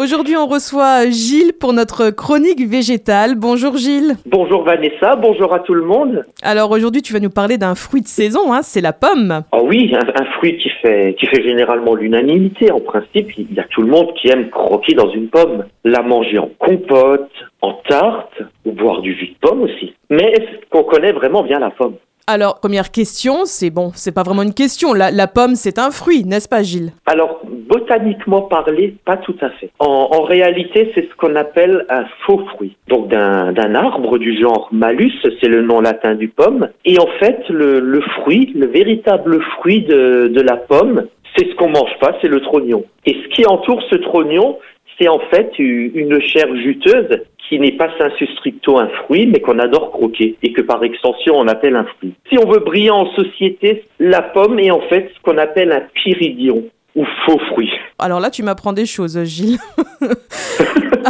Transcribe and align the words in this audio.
Aujourd'hui, 0.00 0.34
on 0.34 0.46
reçoit 0.46 1.10
Gilles 1.10 1.52
pour 1.52 1.74
notre 1.74 2.08
chronique 2.08 2.66
végétale. 2.66 3.34
Bonjour 3.34 3.76
Gilles. 3.76 4.14
Bonjour 4.24 4.64
Vanessa, 4.64 5.14
bonjour 5.14 5.52
à 5.52 5.58
tout 5.58 5.74
le 5.74 5.84
monde. 5.84 6.24
Alors 6.40 6.70
aujourd'hui, 6.70 7.02
tu 7.02 7.12
vas 7.12 7.20
nous 7.20 7.28
parler 7.28 7.58
d'un 7.58 7.74
fruit 7.74 8.00
de 8.00 8.06
saison, 8.06 8.50
hein, 8.50 8.60
c'est 8.62 8.80
la 8.80 8.94
pomme. 8.94 9.42
Oh 9.52 9.66
oui, 9.68 9.94
un, 9.94 10.22
un, 10.22 10.24
fruit 10.38 10.56
qui 10.56 10.70
fait, 10.80 11.14
qui 11.20 11.26
fait 11.26 11.42
généralement 11.42 11.94
l'unanimité. 11.94 12.72
En 12.72 12.80
principe, 12.80 13.36
il 13.36 13.52
y 13.52 13.60
a 13.60 13.64
tout 13.64 13.82
le 13.82 13.88
monde 13.88 14.14
qui 14.14 14.30
aime 14.30 14.48
croquer 14.48 14.94
dans 14.94 15.10
une 15.10 15.28
pomme, 15.28 15.66
la 15.84 16.00
manger 16.00 16.38
en 16.38 16.48
compote, 16.58 17.30
en 17.60 17.74
tarte, 17.86 18.40
ou 18.64 18.72
boire 18.72 19.02
du 19.02 19.14
jus 19.14 19.34
de 19.34 19.48
pomme 19.48 19.60
aussi. 19.60 19.92
Mais 20.08 20.32
est-ce 20.32 20.66
qu'on 20.70 20.84
connaît 20.84 21.12
vraiment 21.12 21.42
bien 21.42 21.58
la 21.58 21.68
pomme? 21.68 21.96
Alors, 22.30 22.60
première 22.60 22.90
question, 22.90 23.44
c'est 23.44 23.70
bon, 23.70 23.90
c'est 23.94 24.14
pas 24.14 24.22
vraiment 24.22 24.42
une 24.42 24.54
question. 24.54 24.92
La, 24.92 25.26
pomme, 25.26 25.54
c'est 25.54 25.78
un 25.78 25.90
fruit, 25.90 26.24
n'est-ce 26.24 26.48
pas, 26.48 26.62
Gilles? 26.62 26.92
Alors, 27.06 27.40
botaniquement 27.44 28.42
parlé, 28.42 28.94
pas 29.04 29.16
tout 29.16 29.36
à 29.40 29.50
fait. 29.50 29.70
En, 29.78 30.22
réalité, 30.22 30.92
c'est 30.94 31.08
ce 31.08 31.14
qu'on 31.16 31.34
appelle 31.36 31.84
un 31.88 32.04
faux 32.26 32.44
fruit. 32.54 32.76
Donc, 32.88 33.08
d'un 33.08 33.74
arbre 33.74 34.18
du 34.18 34.40
genre 34.40 34.68
Malus, 34.70 35.12
c'est 35.40 35.48
le 35.48 35.62
nom 35.62 35.80
latin 35.80 36.14
du 36.14 36.28
pomme. 36.28 36.68
Et 36.84 36.98
en 37.00 37.08
fait, 37.18 37.42
le, 37.48 37.80
le 37.80 38.00
fruit, 38.00 38.52
le 38.54 38.66
véritable 38.66 39.42
fruit 39.56 39.82
de, 39.82 40.28
de 40.28 40.40
la 40.40 40.56
pomme, 40.56 41.06
c'est 41.36 41.48
ce 41.48 41.54
qu'on 41.54 41.68
mange 41.68 41.98
pas, 42.00 42.16
c'est 42.20 42.28
le 42.28 42.40
trognon. 42.40 42.84
Et 43.06 43.14
ce 43.14 43.34
qui 43.34 43.46
entoure 43.46 43.82
ce 43.90 43.96
trognon, 43.96 44.58
c'est 45.00 45.08
en 45.08 45.20
fait 45.30 45.58
une 45.58 46.20
chair 46.20 46.46
juteuse 46.56 47.20
qui 47.48 47.58
n'est 47.58 47.72
pas 47.72 47.88
sensu 47.98 48.26
stricto 48.36 48.78
un 48.78 48.88
fruit, 49.04 49.26
mais 49.26 49.40
qu'on 49.40 49.58
adore 49.58 49.90
croquer 49.90 50.36
et 50.42 50.52
que 50.52 50.60
par 50.60 50.84
extension 50.84 51.34
on 51.36 51.48
appelle 51.48 51.74
un 51.74 51.84
fruit. 51.84 52.14
Si 52.30 52.38
on 52.38 52.48
veut 52.48 52.60
briller 52.60 52.90
en 52.90 53.06
société, 53.12 53.84
la 53.98 54.22
pomme 54.22 54.58
est 54.58 54.70
en 54.70 54.80
fait 54.82 55.10
ce 55.14 55.20
qu'on 55.22 55.38
appelle 55.38 55.72
un 55.72 55.82
pyridion 55.94 56.64
ou 56.94 57.04
faux 57.24 57.38
fruit. 57.50 57.70
Alors 57.98 58.20
là, 58.20 58.30
tu 58.30 58.42
m'apprends 58.42 58.72
des 58.72 58.86
choses, 58.86 59.22
Gilles. 59.24 59.58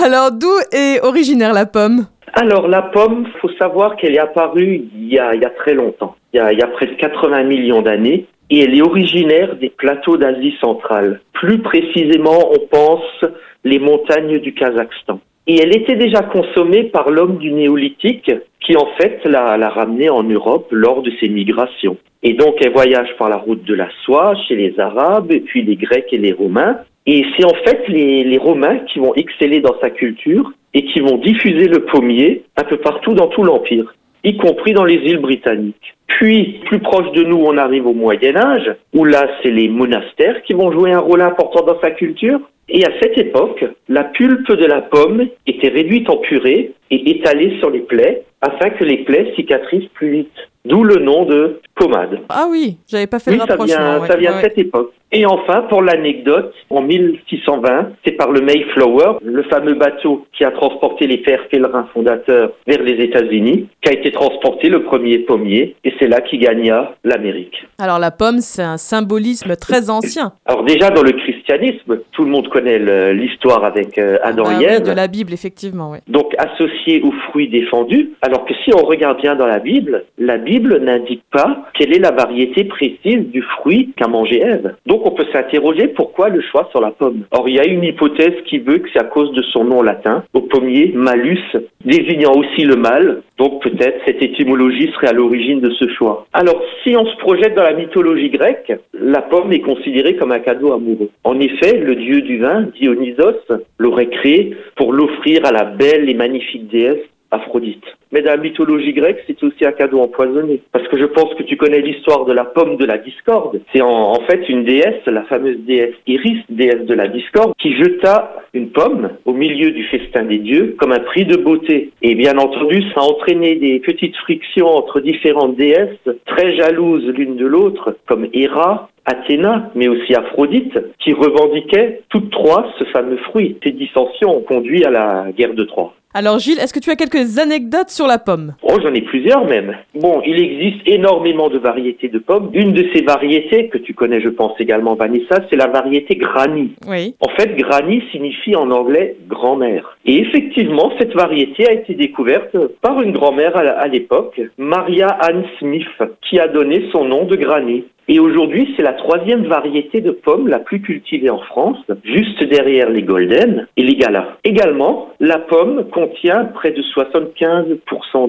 Alors, 0.05 0.31
d'où 0.31 0.53
est 0.73 1.01
originaire 1.03 1.53
la 1.55 1.67
pomme? 1.67 2.07
Alors, 2.35 2.69
la 2.69 2.83
pomme, 2.83 3.27
faut 3.41 3.51
savoir 3.59 3.97
qu'elle 3.97 4.15
est 4.15 4.21
apparue 4.21 4.89
il 4.95 5.13
y 5.13 5.19
a, 5.19 5.35
il 5.35 5.41
y 5.41 5.45
a 5.45 5.51
très 5.51 5.75
longtemps, 5.75 6.17
il 6.33 6.37
y 6.37 6.41
a, 6.41 6.53
il 6.53 6.59
y 6.59 6.63
a 6.63 6.67
presque 6.67 6.97
80 6.97 7.45
millions 7.45 7.83
d'années, 7.83 8.27
et 8.51 8.61
elle 8.61 8.77
est 8.77 8.83
originaire 8.83 9.57
des 9.57 9.71
plateaux 9.71 10.17
d'Asie 10.17 10.55
centrale. 10.61 11.21
Plus 11.33 11.59
précisément, 11.59 12.51
on 12.53 12.67
pense 12.67 13.25
les 13.65 13.79
montagnes 13.79 14.39
du 14.39 14.53
Kazakhstan. 14.53 15.21
Et 15.47 15.57
elle 15.57 15.75
était 15.75 15.97
déjà 15.97 16.23
consommée 16.23 16.85
par 16.85 17.11
l'homme 17.11 17.39
du 17.39 17.53
néolithique 17.53 18.31
qui 18.61 18.77
en 18.77 18.87
fait 18.99 19.21
l'a, 19.25 19.57
ramenée 19.69 20.11
en 20.11 20.23
Europe 20.23 20.69
lors 20.71 21.03
de 21.03 21.11
ses 21.19 21.29
migrations. 21.29 21.97
Et 22.23 22.35
donc 22.35 22.57
elle 22.61 22.73
voyage 22.73 23.17
par 23.19 23.29
la 23.29 23.37
route 23.37 23.65
de 23.65 23.75
la 23.75 23.89
soie 24.05 24.35
chez 24.47 24.55
les 24.55 24.79
Arabes 24.79 25.33
et 25.33 25.41
puis 25.41 25.63
les 25.63 25.77
Grecs 25.77 26.13
et 26.13 26.19
les 26.19 26.33
Romains. 26.33 26.79
Et 27.07 27.25
c'est 27.37 27.45
en 27.45 27.55
fait 27.65 27.89
les, 27.89 28.23
les 28.25 28.39
Romains 28.39 28.79
qui 28.93 28.99
vont 28.99 29.15
exceller 29.15 29.61
dans 29.61 29.75
sa 29.81 29.91
culture 29.91 30.53
et 30.75 30.85
qui 30.85 31.01
vont 31.01 31.17
diffuser 31.17 31.67
le 31.67 31.85
pommier 31.87 32.45
un 32.57 32.65
peu 32.65 32.77
partout 32.77 33.15
dans 33.15 33.29
tout 33.29 33.43
l'Empire, 33.43 33.95
y 34.25 34.37
compris 34.37 34.73
dans 34.73 34.85
les 34.85 34.97
îles 34.97 35.21
britanniques. 35.21 35.95
Puis, 36.07 36.61
plus 36.67 36.81
proche 36.81 37.11
de 37.13 37.23
nous, 37.23 37.39
on 37.39 37.57
arrive 37.57 37.87
au 37.87 37.95
Moyen 37.95 38.37
Âge, 38.37 38.71
où 38.93 39.05
là, 39.05 39.27
c'est 39.43 39.51
les 39.51 39.69
monastères 39.69 40.43
qui 40.43 40.53
vont 40.53 40.73
jouer 40.73 40.93
un 40.93 40.99
rôle 40.99 41.23
important 41.23 41.65
dans 41.65 41.81
sa 41.81 41.93
culture. 41.93 42.41
Et 42.69 42.85
à 42.85 42.91
cette 43.01 43.19
époque, 43.19 43.65
la 43.89 44.05
pulpe 44.05 44.53
de 44.53 44.67
la 44.67 44.81
pomme 44.81 45.27
était 45.47 45.69
réduite 45.69 46.09
en 46.09 46.19
purée 46.19 46.73
et 46.91 47.11
étalée 47.11 47.59
sur 47.59 47.71
les 47.71 47.81
plaies 47.81 48.23
afin 48.41 48.71
que 48.71 48.85
les 48.85 48.99
plaies 48.99 49.33
cicatrisent 49.35 49.89
plus 49.95 50.11
vite. 50.11 50.50
D'où 50.65 50.85
le 50.85 50.97
nom 50.97 51.25
de 51.25 51.61
pommade. 51.75 52.21
Ah 52.29 52.47
oui, 52.51 52.77
j'avais 52.87 53.07
pas 53.07 53.19
fait 53.19 53.31
oui, 53.31 53.39
le 53.39 53.47
ça 53.47 53.65
vient, 53.65 54.01
ouais, 54.01 54.07
ça 54.07 54.17
vient 54.17 54.33
ouais. 54.33 54.43
de 54.43 54.43
cette 54.43 54.59
époque. 54.59 54.93
Et 55.13 55.27
enfin, 55.27 55.63
pour 55.63 55.83
l'anecdote, 55.83 56.55
en 56.69 56.83
1620, 56.83 57.89
c'est 58.05 58.13
par 58.13 58.31
le 58.31 58.43
Mayflower, 58.43 59.19
le 59.23 59.43
fameux 59.45 59.75
bateau 59.75 60.27
qui 60.37 60.45
a 60.45 60.53
transporté 60.53 61.09
les 61.09 61.19
pères 61.19 61.49
pèlerins 61.49 61.89
fondateurs 61.93 62.53
vers 62.67 62.83
les 62.83 63.03
États-Unis, 63.03 63.67
qu'a 63.81 63.93
été 63.93 64.13
transporté 64.13 64.69
le 64.69 64.85
premier 64.85 65.19
pommier, 65.19 65.75
et 65.83 65.93
c'est 65.99 66.07
là 66.07 66.21
qu'il 66.21 66.39
gagna 66.39 66.95
l'Amérique. 67.03 67.57
Alors 67.79 67.99
la 67.99 68.13
pomme, 68.13 68.39
c'est 68.39 68.63
un 68.63 68.77
symbolisme 68.77 69.57
très 69.57 69.91
ancien. 69.91 70.33
Alors 70.47 70.63
déjà 70.65 70.91
dans 70.91 71.03
le 71.03 71.13
christianisme, 71.51 72.01
tout 72.13 72.25
le 72.25 72.31
monde 72.31 72.49
connaît 72.49 72.79
l'histoire 73.13 73.65
avec 73.65 73.99
euh, 73.99 74.19
Adam 74.23 74.45
Ah 74.47 74.53
et 74.55 74.57
oui, 74.59 74.65
Ève. 74.65 74.83
de 74.87 74.93
la 74.93 75.09
Bible, 75.09 75.33
effectivement. 75.33 75.95
Donc 76.09 76.35
associé 76.39 77.03
aux 77.03 77.13
fruits 77.31 77.49
défendus, 77.49 78.11
alors 78.23 78.45
que 78.45 78.55
si 78.65 78.73
on 78.75 78.85
regarde 78.85 79.21
bien 79.21 79.35
dans 79.35 79.47
la 79.47 79.59
Bible, 79.59 80.05
la 80.19 80.39
Bible 80.39 80.79
n'indique 80.81 81.23
pas 81.33 81.65
quelle 81.75 81.95
est 81.95 81.99
la 81.99 82.13
variété 82.13 82.65
précise 82.65 83.27
du 83.31 83.43
fruit 83.43 83.93
qu'a 83.97 84.09
mangé 84.09 84.41
Ève. 84.41 84.75
Donc 84.87 85.07
on 85.07 85.11
peut 85.11 85.27
s'interroger 85.33 85.89
pourquoi 85.89 86.29
le 86.29 86.41
choix 86.41 86.69
sur 86.71 86.81
la 86.81 86.91
pomme. 86.91 87.23
Or 87.33 87.49
il 87.49 87.57
y 87.57 87.61
a 87.61 87.67
une 87.67 87.85
hypothèse 87.85 88.35
qui 88.47 88.59
veut 88.59 88.79
que 88.79 88.89
c'est 88.93 89.01
à 89.01 89.05
cause 89.05 89.33
de 89.33 89.43
son 89.43 89.65
nom 89.65 89.83
latin, 89.83 90.25
au 90.35 90.43
pommier 90.43 90.93
malus, 90.95 91.41
désignant 91.85 92.33
aussi 92.33 92.63
le 92.65 92.77
mal. 92.77 93.23
Donc 93.39 93.63
peut-être 93.63 94.01
cette 94.07 94.23
étymologie 94.23 94.91
serait 94.95 95.09
à 95.09 95.13
l'origine 95.13 95.61
de 95.61 95.71
ce 95.71 95.89
choix. 95.89 96.27
Alors 96.33 96.63
si 96.83 96.97
on 96.97 97.07
se 97.07 97.17
projette 97.17 97.55
dans 97.55 97.63
la 97.63 97.75
mythologie 97.75 98.31
grecque, 98.31 98.73
la 98.93 99.23
pomme 99.23 99.53
est 99.53 99.61
considérée 99.61 100.17
comme 100.17 100.33
un 100.33 100.41
cadeau 100.41 100.73
amoureux. 100.73 101.11
En 101.25 101.39
effet, 101.41 101.79
le 101.79 101.95
dieu 101.97 102.23
du 102.23 102.39
vin, 102.39 102.67
Dionysos, 102.79 103.47
l'aurait 103.79 104.09
créé 104.09 104.57
pour 104.77 104.93
l'offrir 104.93 105.45
à 105.45 105.53
la 105.53 105.65
belle 105.65 106.09
et 106.09 106.15
magnifique 106.15 106.69
déesse 106.69 106.99
Aphrodite. 107.31 107.85
Mais 108.13 108.23
dans 108.23 108.33
la 108.33 108.37
mythologie 108.39 108.93
grecque, 108.93 109.23
c'est 109.27 109.43
aussi 109.45 109.65
un 109.65 109.73
cadeau 109.73 110.01
empoisonné. 110.01 110.63
Parce 110.73 110.87
que 110.89 110.99
je 110.99 111.05
pense 111.05 111.33
que 111.35 111.45
tu 111.45 111.57
connais 111.57 111.81
l'histoire 111.81 112.25
de 112.25 112.33
la 112.33 112.45
pomme 112.45 112.77
de 112.77 112.85
la 112.85 112.99
discorde. 112.99 113.61
C'est 113.73 113.83
en, 113.83 114.21
fait 114.29 114.49
une 114.49 114.65
déesse, 114.65 115.05
la 115.07 115.23
fameuse 115.25 115.59
déesse 115.61 115.95
Iris, 116.07 116.43
déesse 116.49 116.87
de 116.87 116.95
la 116.95 117.09
discorde, 117.09 117.53
qui 117.59 117.77
jeta 117.77 118.35
une 118.53 118.71
pomme 118.71 119.11
au 119.25 119.33
milieu 119.33 119.71
du 119.71 119.85
festin 119.85 120.25
des 120.25 120.39
dieux 120.39 120.75
comme 120.79 120.93
un 120.93 121.01
prix 121.01 121.25
de 121.25 121.37
beauté. 121.37 121.93
Et 122.03 122.15
bien 122.15 122.37
entendu, 122.39 122.83
ça 122.95 123.01
a 123.01 123.05
entraîné 123.05 123.57
des 123.57 123.79
petites 123.79 124.17
frictions 124.17 124.67
entre 124.67 125.01
différentes 125.01 125.57
déesses, 125.57 126.09
très 126.27 126.57
jalouses 126.57 127.07
l'une 127.07 127.37
de 127.37 127.47
l'autre, 127.47 127.97
comme 128.07 128.27
Héra, 128.33 128.89
Athéna, 129.05 129.71
mais 129.75 129.89
aussi 129.89 130.15
Aphrodite, 130.15 130.79
qui 130.99 131.13
revendiquaient 131.13 132.03
toutes 132.09 132.31
trois 132.31 132.67
ce 132.79 132.85
fameux 132.85 133.17
fruit. 133.19 133.57
Ces 133.65 133.73
dissensions 133.73 134.37
ont 134.37 134.43
conduit 134.43 134.85
à 134.85 134.91
la 134.91 135.27
guerre 135.37 135.55
de 135.55 135.65
Troie. 135.65 135.95
Alors 136.13 136.41
Gilles, 136.41 136.59
est-ce 136.59 136.75
que 136.75 136.81
tu 136.81 136.91
as 136.91 136.97
quelques 136.97 137.39
anecdotes 137.39 137.91
sur 137.91 138.09
la 138.09 138.19
pomme? 138.19 138.55
Oh, 138.65 138.75
j'en 138.83 138.93
ai 138.93 139.01
plusieurs 139.01 139.45
même. 139.45 139.77
Bon, 139.95 140.21
il 140.27 140.43
existe 140.43 140.81
énormément 140.85 141.49
de 141.49 141.59
variétés 141.59 142.09
de 142.09 142.19
pommes. 142.19 142.51
Une 142.53 142.73
de 142.73 142.85
ces 142.93 143.03
variétés, 143.03 143.69
que 143.69 143.79
tu 143.79 143.95
connais 143.95 144.21
je 144.21 144.29
pense 144.29 144.59
également 144.59 144.97
Vanessa, 144.97 145.37
c'est 145.49 145.55
la 145.55 145.69
variété 145.69 146.17
Granny. 146.17 146.73
Oui. 146.89 147.15
En 147.21 147.29
fait, 147.37 147.55
Granny 147.55 148.03
signifie 148.11 148.57
en 148.57 148.73
anglais 148.73 149.19
grand-mère. 149.29 149.97
Et 150.05 150.19
effectivement, 150.19 150.91
cette 150.99 151.15
variété 151.15 151.69
a 151.69 151.75
été 151.75 151.95
découverte 151.95 152.57
par 152.83 153.01
une 153.01 153.13
grand-mère 153.13 153.57
à 153.57 153.87
l'époque, 153.87 154.41
Maria 154.59 155.07
Ann 155.07 155.45
Smith, 155.61 155.87
qui 156.29 156.41
a 156.41 156.49
donné 156.49 156.89
son 156.91 157.05
nom 157.05 157.25
de 157.25 157.37
Granny. 157.37 157.85
Et 158.13 158.19
aujourd'hui, 158.19 158.75
c'est 158.77 158.83
la 158.83 158.95
troisième 158.95 159.47
variété 159.47 160.01
de 160.01 160.11
pommes 160.11 160.49
la 160.49 160.59
plus 160.59 160.81
cultivée 160.81 161.31
en 161.31 161.39
France, 161.39 161.79
juste 162.03 162.43
derrière 162.43 162.91
les 162.91 163.03
Golden 163.03 163.69
et 163.77 163.85
les 163.85 163.95
Galas. 163.95 164.27
Également, 164.43 165.11
la 165.21 165.39
pomme 165.39 165.85
contient 165.93 166.47
près 166.47 166.73
de 166.73 166.83
75% 166.83 167.79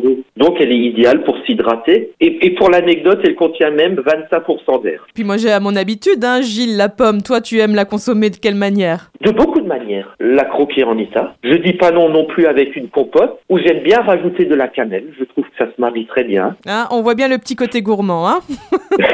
d'eau. 0.03 0.19
Donc, 0.37 0.61
elle 0.61 0.71
est 0.71 0.77
idéale 0.77 1.23
pour 1.23 1.35
s'hydrater. 1.47 2.11
Et, 2.21 2.45
et 2.45 2.51
pour 2.51 2.69
l'anecdote, 2.69 3.21
elle 3.23 3.33
contient 3.33 3.71
même 3.71 3.95
25% 3.95 4.83
d'air. 4.83 5.03
Puis 5.15 5.23
moi 5.23 5.37
j'ai 5.37 5.51
à 5.51 5.59
mon 5.59 5.75
habitude, 5.75 6.23
hein, 6.23 6.41
Gilles, 6.41 6.77
la 6.77 6.89
pomme. 6.89 7.23
Toi, 7.23 7.41
tu 7.41 7.57
aimes 7.57 7.73
la 7.73 7.85
consommer 7.85 8.29
de 8.29 8.35
quelle 8.35 8.53
manière? 8.53 9.09
De 9.21 9.31
beaucoup 9.31 9.61
de 9.61 9.67
manières. 9.67 10.15
La 10.19 10.45
croquer 10.45 10.83
en 10.83 10.95
état. 10.99 11.33
Je 11.43 11.55
dis 11.55 11.73
pas 11.73 11.89
non 11.89 12.09
non 12.09 12.25
plus 12.25 12.45
avec 12.45 12.75
une 12.75 12.89
compote, 12.89 13.39
où 13.49 13.57
j'aime 13.57 13.81
bien 13.81 14.01
rajouter 14.01 14.45
de 14.45 14.53
la 14.53 14.67
cannelle. 14.67 15.05
Je 15.17 15.23
trouve 15.25 15.45
que 15.45 15.57
ça 15.57 15.65
se 15.65 15.81
marie 15.81 16.05
très 16.05 16.23
bien. 16.23 16.55
Hein, 16.67 16.87
On 16.91 17.01
voit 17.01 17.15
bien 17.15 17.27
le 17.27 17.39
petit 17.39 17.55
côté 17.55 17.81
gourmand. 17.81 18.27
Hein? 18.29 18.41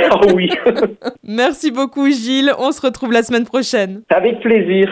Ah 0.09 0.19
oui, 0.33 0.49
Merci 1.23 1.71
beaucoup, 1.71 2.09
Gilles. 2.09 2.51
On 2.57 2.71
se 2.71 2.81
retrouve 2.81 3.11
la 3.11 3.23
semaine 3.23 3.45
prochaine. 3.45 4.01
avec 4.09 4.39
plaisir. 4.41 4.89